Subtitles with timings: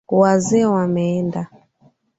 [0.19, 1.41] Wazee wameenda